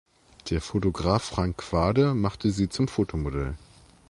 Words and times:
Der 0.49 0.61
Fotograf 0.61 1.21
Frank 1.25 1.57
Quade 1.57 2.15
machte 2.15 2.49
sie 2.49 2.69
zum 2.69 2.87
Fotomodell. 2.87 3.55